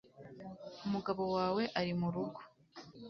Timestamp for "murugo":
1.99-2.39